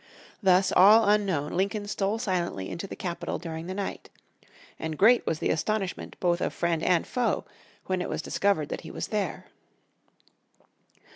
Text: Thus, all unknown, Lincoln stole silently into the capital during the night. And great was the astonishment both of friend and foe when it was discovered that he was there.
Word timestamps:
Thus, 0.41 0.71
all 0.71 1.03
unknown, 1.07 1.51
Lincoln 1.51 1.85
stole 1.87 2.17
silently 2.17 2.71
into 2.71 2.87
the 2.87 2.95
capital 2.95 3.37
during 3.37 3.67
the 3.67 3.75
night. 3.75 4.09
And 4.79 4.97
great 4.97 5.27
was 5.27 5.37
the 5.37 5.51
astonishment 5.51 6.15
both 6.19 6.41
of 6.41 6.55
friend 6.55 6.81
and 6.81 7.05
foe 7.05 7.45
when 7.85 8.01
it 8.01 8.09
was 8.09 8.23
discovered 8.23 8.69
that 8.69 8.81
he 8.81 8.89
was 8.89 9.09
there. 9.09 9.45